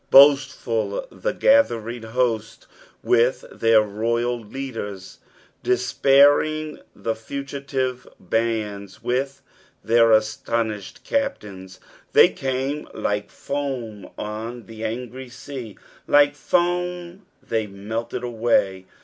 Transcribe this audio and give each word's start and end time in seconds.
Boastful 0.09 1.05
the 1.11 1.31
gathering 1.31 2.01
hosts 2.01 2.65
with 3.03 3.45
their 3.51 3.83
royal 3.83 4.39
leaders, 4.39 5.19
despair 5.61 6.41
ing 6.41 6.79
the 6.95 7.13
fogitive 7.13 8.07
bands 8.19 9.03
with 9.03 9.43
their 9.83 10.11
astonished 10.11 11.03
capt^ns. 11.05 11.77
They 12.13 12.29
came 12.29 12.87
like 12.95 13.29
foam 13.29 14.09
on 14.17 14.65
the 14.65 14.81
ansry 14.81 15.31
sea, 15.31 15.77
like 16.07 16.35
foam 16.35 17.27
they 17.43 17.67
melted 17.67 18.23
away. 18.23 18.87